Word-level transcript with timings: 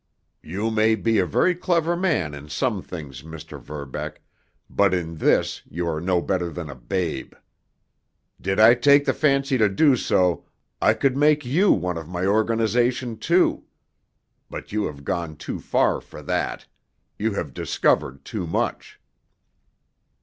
"You 0.41 0.71
may 0.71 0.95
be 0.95 1.19
a 1.19 1.27
very 1.27 1.53
clever 1.53 1.95
man 1.95 2.33
in 2.33 2.49
some 2.49 2.81
things, 2.81 3.21
Mr. 3.21 3.61
Verbeck, 3.61 4.23
but 4.67 4.95
in 4.95 5.17
this 5.17 5.61
you 5.69 5.87
are 5.87 6.01
no 6.01 6.21
better 6.23 6.49
than 6.49 6.71
a 6.71 6.75
babe. 6.75 7.35
Did 8.41 8.59
I 8.59 8.73
take 8.73 9.05
the 9.05 9.13
fancy 9.13 9.59
to 9.59 9.69
do 9.69 9.95
so, 9.95 10.43
I 10.81 10.95
could 10.95 11.15
make 11.15 11.45
you 11.45 11.71
one 11.71 11.99
of 11.99 12.09
my 12.09 12.25
organization, 12.25 13.19
too. 13.19 13.65
But 14.49 14.71
you 14.71 14.85
have 14.85 15.05
gone 15.05 15.35
too 15.35 15.59
far 15.59 16.01
for 16.01 16.23
that—you 16.23 17.33
have 17.35 17.53
discovered 17.53 18.25
too 18.25 18.47
much." 18.47 18.99